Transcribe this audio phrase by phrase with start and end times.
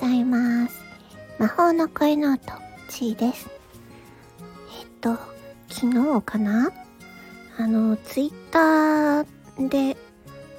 [0.00, 0.82] ございます。
[1.38, 2.40] 魔法の声の音、
[2.88, 3.48] ちーです。
[4.80, 5.16] えっと、
[5.68, 6.72] 昨日かな？
[7.56, 9.96] あの、ツイッターで、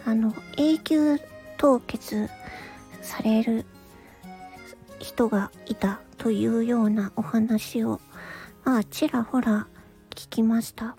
[0.05, 1.19] あの、永久
[1.57, 2.29] 凍結
[3.01, 3.65] される
[4.99, 7.99] 人がいたというようなお話を、
[8.63, 9.67] まあ、ちらほら
[10.11, 10.95] 聞きました。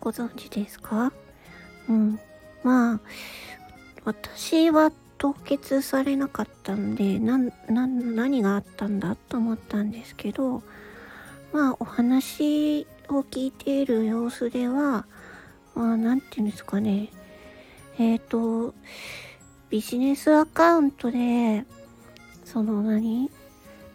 [0.00, 1.12] ご存知ですか？
[1.88, 2.18] うん。
[2.64, 3.00] まあ、
[4.04, 10.62] 私は凍結されなかったんで、な、な、何があったんだと思ったんですけど、
[11.52, 15.06] まあ、お話を聞いている様子では、
[15.74, 15.96] まあ、
[16.30, 17.08] ていうんですかね。
[17.98, 18.74] えっ、と、
[19.70, 21.64] ビジネスアカウントで、
[22.44, 23.30] その何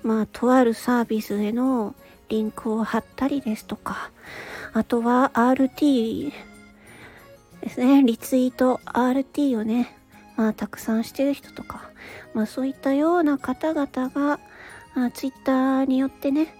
[0.03, 1.95] まあ、とあるサービスへの
[2.29, 4.11] リンクを貼ったりですとか、
[4.73, 6.31] あとは RT
[7.61, 9.95] ですね、リツイート RT をね、
[10.35, 11.89] まあ、たくさんしてる人とか、
[12.33, 14.39] まあ、そういったような方々が、
[14.93, 16.53] あツイッターによってね、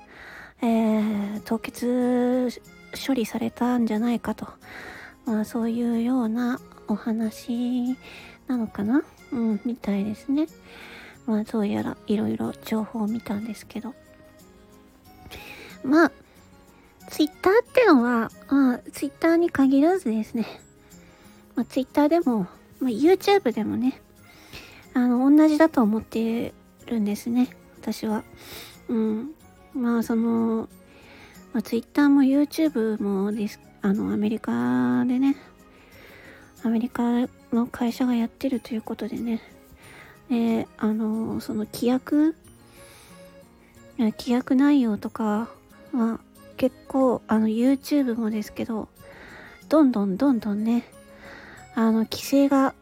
[0.62, 2.62] えー、凍結
[3.06, 4.48] 処理されたんじゃないかと、
[5.26, 7.98] まあ、そういうようなお話
[8.48, 10.48] なのかなうん、みたいですね。
[11.26, 13.94] まあ、どうやらいろいろ情報を見たんですけど。
[15.84, 16.12] まあ、
[17.10, 20.46] ツイッターってのは、まあ、ツイッターに限らずですね、
[21.56, 22.48] まあ、ツイッターでも、
[22.82, 24.02] まあ、YouTube でもね、
[24.94, 26.54] あの、同じだと思って
[26.88, 28.24] るんですね、私は。
[28.90, 29.32] うん。
[29.74, 30.68] まあ、その、
[31.54, 35.38] まあ、ツイッターも YouTube もです、あの、アメリカでね、
[36.64, 39.42] アメリカの会社がやってるということでね、
[40.30, 42.36] で、あの、その規約、
[43.98, 45.50] 規約内容とか
[45.94, 46.20] は
[46.58, 48.90] 結構、あの、YouTube もですけど、
[49.70, 50.84] どんどんどんどんね、
[51.76, 52.74] あの、規制が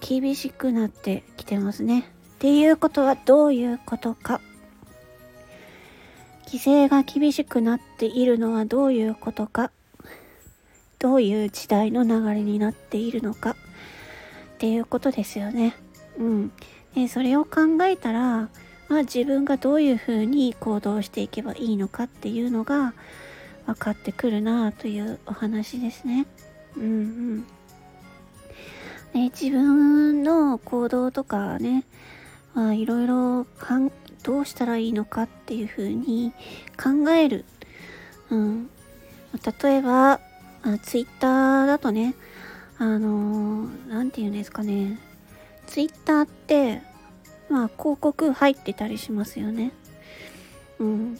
[0.00, 2.00] 厳しくなってきてますね。
[2.00, 4.40] っていうことはどういうことか。
[6.46, 9.70] 規制が厳しくなっているのはどういうことか。
[10.98, 13.50] どういう時代の流れになっているのか。
[13.50, 13.54] っ
[14.58, 15.76] ていうことですよね。
[16.18, 16.52] うん。
[16.94, 18.48] で、それを考えたら、
[18.88, 22.94] まあ自分がどういうふうに行動していけばいいのかっていうのが
[23.66, 26.26] 分かってくるなというお話ですね。
[26.76, 27.46] うんうん。
[29.14, 31.84] ね、自分の行動とかね、
[32.54, 33.92] まあ、いろいろかん
[34.22, 36.32] どうしたらいいのかっていうふうに
[36.76, 37.44] 考える。
[38.30, 38.70] うん。
[39.62, 40.20] 例えば、
[40.62, 42.14] あツイッターだとね、
[42.78, 44.98] あのー、なんて言うんですかね。
[45.66, 46.82] ツイッターって、
[47.48, 49.72] まあ、広告入ってたりしますよね。
[50.78, 51.18] うん。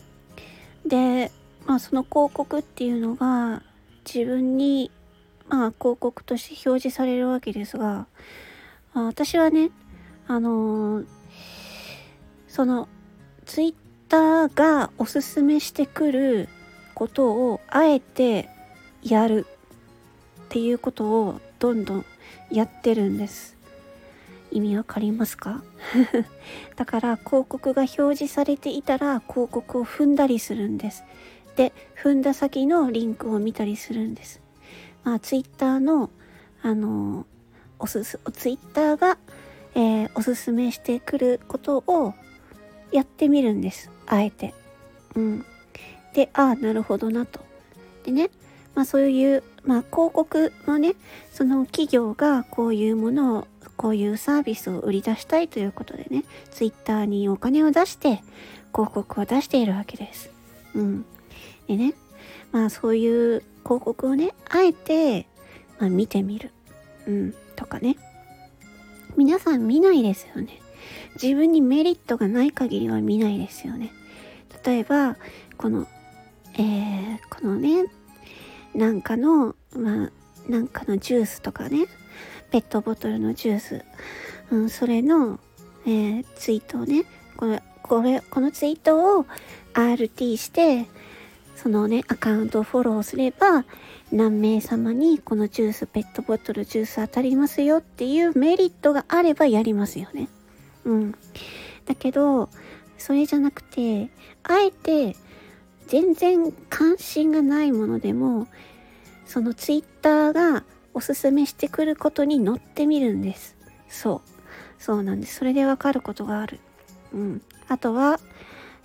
[0.87, 1.31] で、
[1.67, 3.63] まあ、その広告っていうのが、
[4.05, 4.91] 自分に
[5.49, 8.07] まあ、広告として表示されるわけですが、
[8.95, 9.71] あ、私はね、
[10.27, 11.07] あのー、
[12.49, 12.89] その、
[13.47, 13.75] ツイッ
[14.09, 16.49] ターがおすすめしてくる
[16.95, 18.49] ことをあえて
[19.03, 19.47] やる
[20.45, 22.05] っていうことをどんどん
[22.51, 23.57] やってるんです。
[24.51, 25.63] 意味わかりますか？
[26.77, 31.05] だから広告が表示されていたら広告を踏んだりするんです。
[31.57, 31.73] で、
[32.03, 34.41] 踏んだ先のリンクを見たりするんです。
[35.05, 36.11] まあ、ツイッターの、
[36.63, 37.27] あの
[37.79, 39.19] おすす、ツイッターが、
[39.75, 42.15] えー、おすすめしてくることを
[42.91, 43.91] やってみるんです。
[44.07, 44.55] あえて。
[45.15, 45.45] うん。
[46.15, 47.41] で、ああ、なるほどなと。
[48.05, 48.31] でね、
[48.75, 50.95] まあそういう、まあ広告のね、
[51.33, 58.23] その企業がこういうものを、こういうサービスを売り出したいということでね、ツイッターにお金を出して
[58.73, 60.31] 広告を出しているわけです。
[60.75, 61.05] うん。
[61.69, 61.95] でね、
[62.53, 65.27] まあそういう広告をね、あえて、
[65.79, 66.51] まあ、見てみる。
[67.07, 67.97] うん、とかね。
[69.17, 70.61] 皆さん見ないですよね。
[71.21, 73.93] 自分にメリットがない限りは見ないですよね。
[74.65, 75.17] 例えば、
[75.57, 75.87] この、
[76.55, 77.87] えー、このね、
[78.75, 80.11] なんかの、まあ、
[80.49, 81.87] なんかのジュースとかね、
[82.51, 83.85] ペットボトルのジュース、
[84.51, 85.41] うん、それの、
[85.85, 87.05] えー、ツイートをね、
[87.37, 89.27] これ、これ、このツイートを
[89.75, 90.87] RT して、
[91.61, 93.65] そのね、アカウントをフォローすれば、
[94.13, 100.29] 何名様にこのジュース、ペットボトルジュース当たりますよっていうメリットがあればやりますよね。
[100.85, 101.13] うん。
[101.85, 102.49] だけど、
[102.97, 104.09] それじゃなくて、
[104.45, 105.17] あえて、
[105.89, 108.47] 全然関心がないものでも、
[109.27, 110.63] そのツイッターが
[110.95, 113.57] おすすめしてくることに乗ってみるんです。
[113.89, 114.31] そう。
[114.81, 115.35] そうなんです。
[115.35, 116.61] それでわかることがある。
[117.13, 117.43] うん。
[117.67, 118.21] あとは、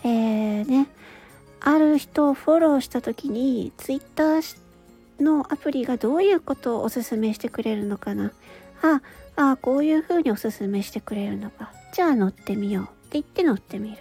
[0.03, 0.87] えー、ね、
[1.65, 4.57] ある人をフォローした時に、ツイッター
[5.23, 8.33] のアプリがどういうことをおすすめしてくれるのかな。
[8.81, 9.01] あ、
[9.37, 11.71] あ、こういう風におすすめしてくれるのか。
[11.93, 13.97] じゃあ乗ってみようって言って乗ってみる。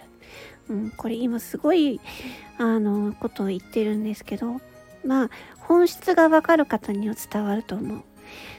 [0.69, 2.01] うん、これ今すごい、
[2.59, 4.59] あの、ことを言ってるんですけど、
[5.05, 8.03] まあ、本質がわかる方には伝わると思う。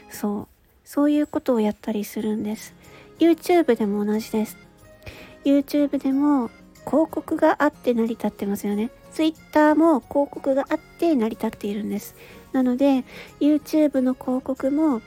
[0.09, 0.47] そう。
[0.83, 2.73] そういうことをやったりするんです。
[3.19, 4.57] YouTube でも同じです。
[5.43, 6.49] YouTube でも
[6.85, 8.91] 広告があって成り立ってますよね。
[9.13, 12.15] Twitter も広告があって成り立っているんです。
[12.51, 13.03] なので、
[13.39, 15.01] YouTube の広告も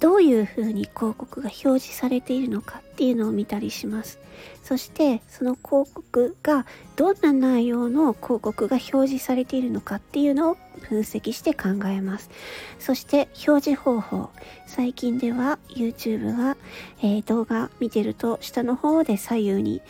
[0.00, 4.18] どういうふうに広告が表示されているのかっていうのを見たりします。
[4.64, 6.64] そしてその広告が
[6.96, 10.56] どんな内容の広告が表示されているのかっていうのを
[10.88, 12.30] 分析して考えます。
[12.78, 14.30] そして表示方法。
[14.66, 16.56] 最近では YouTube は、
[17.02, 19.82] えー、動画見てると下の方で左右に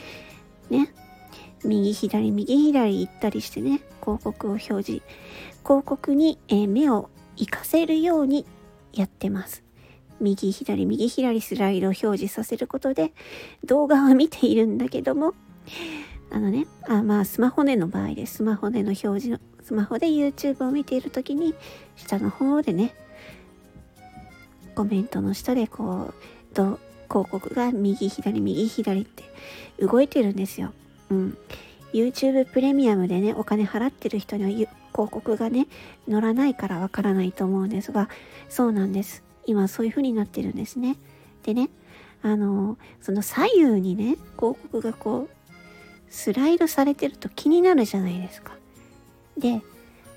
[0.71, 0.93] ね、
[1.65, 5.03] 右左右左行ったりしてね、広告を表示。
[5.63, 8.47] 広告に、え、目を活かせるように
[8.93, 9.63] やってます。
[10.21, 13.13] 右左右左スライドを表示させることで
[13.65, 15.35] 動画は見ているんだけども
[16.31, 21.55] あのねあまあスマホでの場合でスマホでの表示のスマホで YouTube を見ている時に
[21.97, 22.95] 下の方でね
[24.75, 26.13] コメントの下でこ
[26.53, 26.55] う
[27.11, 29.25] 広告が右左右左って
[29.81, 30.73] 動いてるんですよ。
[31.11, 31.39] うん。
[31.93, 35.67] YouTube プレミアムでねお金払ってる人には広告がね
[36.07, 38.09] 乗らないからわからないと思うんですが
[38.49, 40.97] そうなんです今そういう風になってるんですね。
[41.43, 41.71] でね、
[42.23, 45.31] あの、その左右にね、広告がこう、
[46.09, 48.53] スライドされてると気になるじゃないですか。
[49.39, 49.63] で、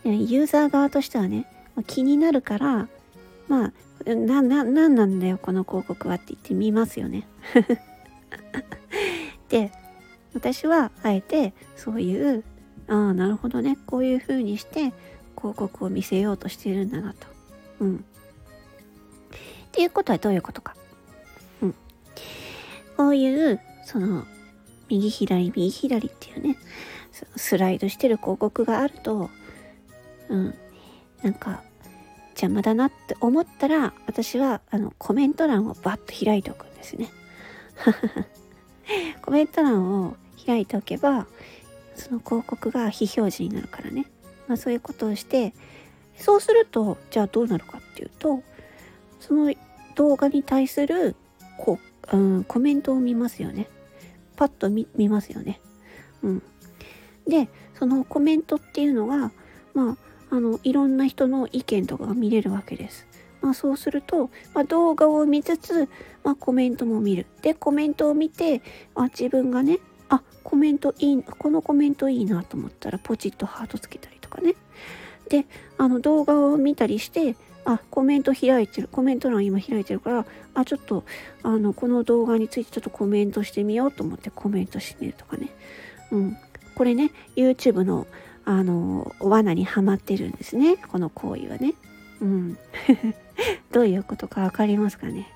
[0.03, 1.45] ユーザー側としてはね、
[1.87, 2.87] 気になるから、
[3.47, 3.73] まあ、
[4.05, 7.27] な、な、なんなんだよ、この広告はって言って見ますよね。
[9.49, 9.71] で、
[10.33, 12.43] 私はあえてそういう、
[12.87, 14.93] ああ、なるほどね、こういう風にして
[15.37, 17.27] 広告を見せようとしてるんだなと。
[17.79, 17.95] うん。
[17.97, 17.99] っ
[19.71, 20.75] ていうことはどういうことか。
[21.61, 21.75] うん。
[22.97, 24.25] こういう、その、
[24.89, 26.57] 右左、右左っていうね、
[27.35, 29.29] スライドしてる広告があると、
[30.29, 30.55] うん、
[31.21, 31.63] なんか、
[32.33, 37.09] 邪魔だなって思ったら、私は、あの、コメント欄をバッと開いておくんですね。
[39.21, 40.15] コメント欄を
[40.45, 41.27] 開いておけば、
[41.95, 44.05] その広告が非表示になるからね。
[44.47, 45.53] まあそういうことをして、
[46.17, 48.43] そうすると、じゃあどうなるかっていうと、
[49.19, 49.53] その
[49.95, 51.15] 動画に対する
[51.57, 51.79] こ
[52.11, 53.69] う、うん、コメントを見ますよね。
[54.35, 55.61] パッと見ますよね。
[56.23, 56.43] うん。
[57.27, 57.47] で、
[57.77, 59.31] そのコメントっていうのが、
[59.73, 59.97] まあ、
[60.33, 63.05] あの、いろんな人の意見とかが見れるわけです。
[63.41, 65.87] まあ、そうすると、まあ、動画を見つつ、
[66.23, 67.27] まあ、コメントも見る。
[67.43, 68.63] で、コメントを見て、
[68.95, 69.77] あ、自分がね、
[70.09, 74.55] あ、コメントいい、このコメントいいなと思ったら、ポチッとハートつけたりとかね。
[75.29, 75.45] で、
[75.77, 78.89] あの、動画を見たりして、あ、コメント開いてる。
[78.91, 80.25] コメント欄今開いてるから、
[80.55, 81.03] あ、ちょっと、
[81.43, 85.49] あの、この動画についてちょっとコメントしてみようと思ってコメントしてみるとかね。
[86.11, 86.37] うん。
[86.73, 88.07] これね、YouTube の、
[88.45, 90.77] あの、罠にはまってるんですね。
[90.77, 91.73] この行為はね。
[92.21, 92.57] うん。
[93.71, 95.27] どういうことかわかりますかね。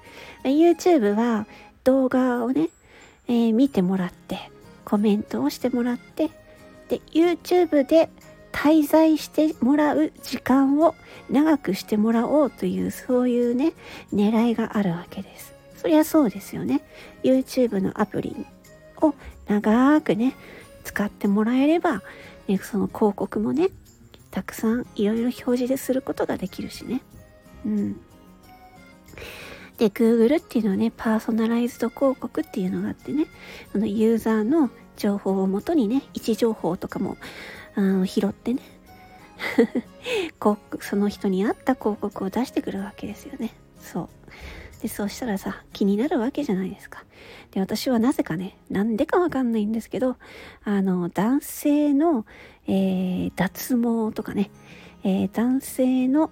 [0.43, 1.47] YouTube は
[1.83, 2.69] 動画をね、
[3.27, 4.51] えー、見てもらって、
[4.85, 6.29] コメントをしてもらって、
[6.89, 8.09] で、YouTube で
[8.51, 10.95] 滞在してもらう時間を
[11.29, 13.73] 長くしてもらおうというそういうね
[14.11, 15.53] 狙いがあるわけです。
[15.77, 16.81] そりゃそうですよね。
[17.23, 18.35] YouTube のアプリ
[19.01, 19.13] を
[19.47, 20.33] 長くね
[20.83, 22.01] 使ってもらえれば、
[22.47, 23.69] ね、その広告もね
[24.31, 27.01] たくさんいろいろ表示ですることができるしね。
[27.65, 27.93] うん。
[29.77, 33.27] で、Google っていうのはね、パーソナライズド広告っていうのがあってね、
[33.75, 37.17] あのユーザーの情報をもとにね、位置情報とかも
[37.77, 38.61] あの拾ってね
[40.81, 44.09] その人に合った広告を出してくるわけですよねそう
[44.81, 47.03] でそうしたらさ気になるわけじゃないですか
[47.51, 50.17] で私はなぜかねなんでかわかんないんですけど
[50.63, 52.25] あの男性の、
[52.67, 54.51] えー、脱毛とかね、
[55.03, 56.31] えー、男性の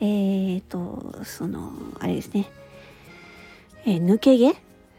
[0.00, 2.50] えーとそのあれですね、
[3.86, 4.56] え抜け毛？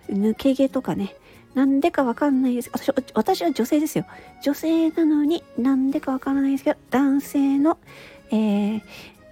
[0.09, 1.15] 抜け毛とかね
[1.55, 2.69] なんでかわかんないです。
[2.71, 4.05] 私私は女性ですよ。
[4.41, 7.77] 女性なのになんでかわからないですけど、男性の、
[8.31, 8.81] えー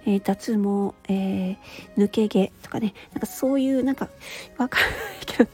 [0.06, 1.56] えー、脱毛、えー、
[1.96, 4.08] 抜け毛とかね、なんかそういうなんか
[4.58, 4.90] わかんない
[5.26, 5.50] けど、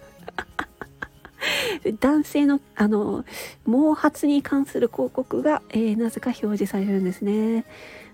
[2.01, 3.25] 男性のあの
[3.67, 7.65] 毛髪に関する広告が、えー、なぜか表示されるんですね。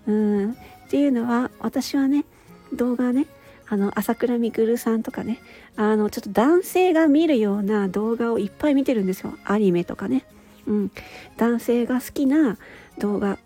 [0.06, 0.54] うん、っ
[0.88, 2.24] ていうのは私はね
[2.72, 3.26] 動画ね
[3.66, 5.40] あの朝倉未来さんとかね
[5.76, 9.34] あのちょっと男性が見るような動画をいっぱい見てるんですよ。
[9.44, 10.24] アニメとかね、
[10.66, 10.90] うん、
[11.36, 12.58] 男性が好きな
[12.98, 13.38] 動画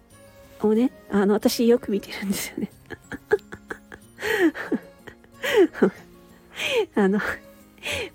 [0.61, 2.71] をねあの私よく見てるんですよね。
[6.95, 7.19] あの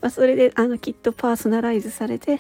[0.02, 2.40] まあ、それであのきっとパーソナライズされて、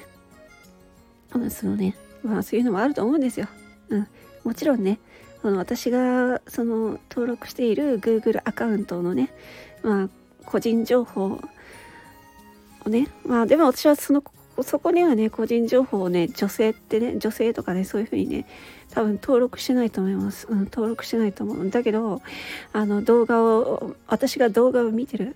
[1.32, 3.48] あ、そのね、まあそういうのもあると思うんですよ。
[3.90, 4.08] うん。
[4.44, 5.00] もちろんね、
[5.42, 9.34] その私がその登録している Google アカウントのね、
[9.82, 10.10] まあ
[10.46, 11.40] 個人情報
[12.86, 14.24] をね、まあでも私はその
[14.62, 18.46] そこにはね、個人情報をね、女性ってね、女性とかね、そういうふうにね、
[18.94, 20.46] 多分登録してないと思います。
[20.48, 22.22] うん、登録してないと思うんだけど、
[22.74, 25.36] あの動画を、私が動画を見てる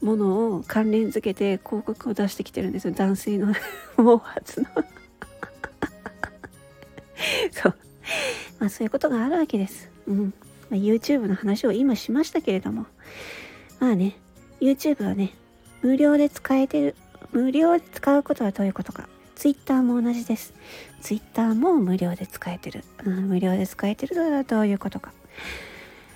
[0.00, 2.94] ものを関連づけて広告を出してきてるんですよ。
[2.94, 3.52] 男性の
[3.96, 4.20] 毛髪の
[7.50, 7.74] そう。
[8.60, 9.90] まあそういうことがあるわけです。
[10.06, 10.32] うん。
[10.70, 12.86] まあ、YouTube の話を今しましたけれども、
[13.80, 14.16] まあね、
[14.60, 15.34] YouTube はね、
[15.82, 16.94] 無料で使えてる
[17.32, 19.08] 無料で使うことはどういうことか。
[19.36, 20.54] Twitter も同じです。
[21.02, 22.82] Twitter も無料で使えてる。
[23.04, 25.12] うん、無料で使えてるとはどういうことか。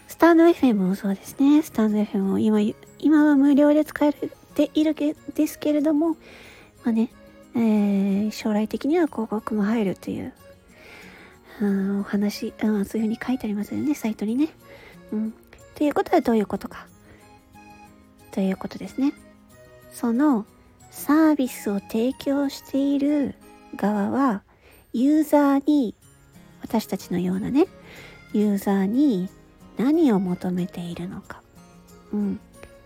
[0.08, 1.62] スタンド FM もそうですね。
[1.62, 2.60] スタンド FM も今、
[2.98, 4.12] 今は無料で使え
[4.54, 6.16] ているけですけれども、ま
[6.86, 7.10] あね、
[7.54, 10.32] えー、将来的には広告も入るという、
[11.60, 14.48] うん、お話、うん、そういうふうに書いてありますよね、サイトにね。
[15.12, 15.34] うん。
[15.74, 16.86] ということはどういうことか。
[18.32, 19.12] ということですね。
[19.92, 20.46] その
[20.90, 23.34] サービスを提供している
[23.76, 24.42] 側は
[24.92, 25.94] ユーザーに
[26.62, 27.66] 私たちのようなね
[28.32, 29.28] ユーザーに
[29.76, 31.42] 何を求めているのか、
[32.12, 32.40] うん、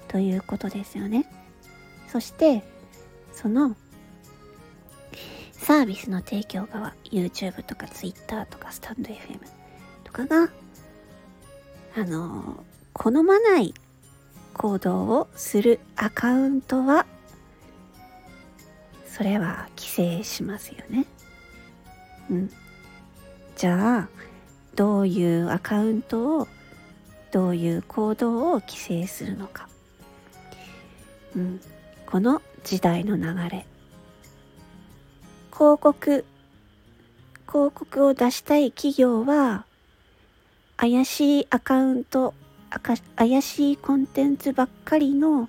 [0.09, 1.27] ということですよね。
[2.09, 2.63] そして
[3.33, 3.75] その
[5.53, 9.41] サービスの提供側 YouTube とか Twitter とかスタンド FM
[10.05, 10.51] とかが
[11.97, 13.75] あの好まない
[14.53, 17.07] 行動をするアカウントは
[19.17, 21.07] それは規制しますよね。
[22.29, 22.51] うん。
[23.55, 24.09] じゃあ
[24.75, 26.49] どういうアカウントを
[27.31, 29.69] どういう行動を規制するのか。
[31.37, 31.61] うん。
[32.07, 33.67] この時代の流れ。
[35.53, 36.25] 広告
[37.47, 39.65] 広告を出したい企業は
[40.77, 42.35] 怪しいアカウント
[43.15, 45.49] 怪しいコンテンツばっかりの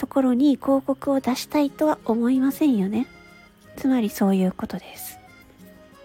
[0.00, 3.06] ところに広告を出したいとは思いませんよね。
[3.76, 5.18] つまりそういうことです。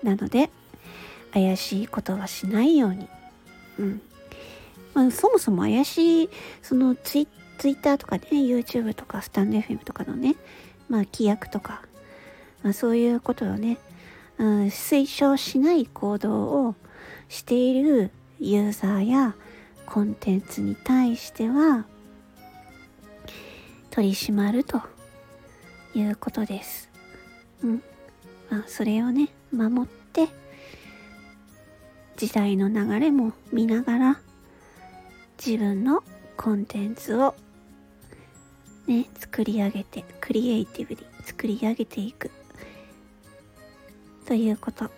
[0.04, 0.50] なので、
[1.34, 3.08] 怪しいことはしないように。
[3.80, 4.02] うん。
[4.94, 6.30] まあ、そもそも怪しい、
[6.62, 10.36] そのツイツイッターとかね、YouTube とかスタンド FM とかのね、
[10.90, 11.82] まあ規約とか、
[12.64, 13.78] まあそういうことをね、
[14.38, 16.76] うん、推奨しない行動を
[17.30, 18.12] している
[18.42, 19.36] ユーザーや
[19.86, 21.86] コンテンツに対しては、
[23.96, 24.82] 取り締まると
[25.94, 26.90] いうことです。
[27.64, 27.82] うん。
[28.50, 30.28] まあ、それをね、守って、
[32.18, 34.20] 時代の流れも見ながら、
[35.38, 36.04] 自分の
[36.36, 37.36] コンテンツを
[38.86, 42.32] ね、作り上げて、クリエイティブに作り上げていく。
[44.26, 44.92] ということ。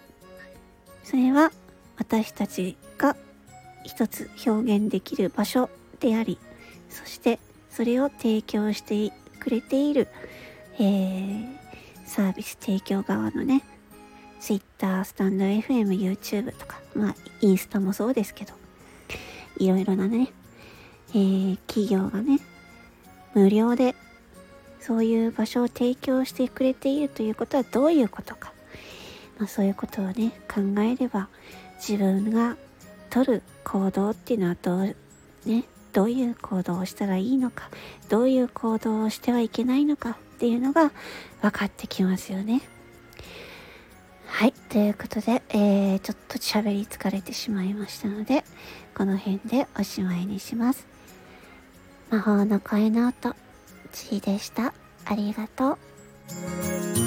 [1.04, 1.51] それは
[2.00, 3.16] 私たちが
[3.84, 6.39] 一つ表現できる場所であり、
[6.89, 7.39] そして
[7.77, 10.07] それを提供してくれている、
[10.79, 11.48] えー、
[12.05, 13.62] サービス提供側のね、
[14.39, 18.55] Twitter、スタンド FM、YouTube とか、まあ、インスタもそうですけど、
[19.60, 20.29] いろいろなね、
[21.12, 22.39] えー、企業がね、
[23.36, 23.93] 無料で
[24.79, 28.53] そういう場所を提供してくれているということはどういうことか。
[29.38, 31.29] まあ、そういうことをね、考えれば、
[31.75, 32.57] 自分が
[33.12, 34.96] 取る行動っていうのはどう、
[35.46, 35.63] ね、
[35.98, 37.72] どういう行動をしたらいいのか、
[38.08, 40.92] どういう行動をしてはいけないのかっていうのが
[41.42, 42.62] 分かってきますよね。
[44.27, 44.54] はい。
[44.70, 48.44] ということで、えー、ちょっと喋り疲れてしまいましたので、
[48.96, 50.86] この辺でおしまいにします。
[52.12, 53.36] 魔法の声の音、
[53.92, 54.75] ちーでした。
[55.04, 57.07] ありがとう。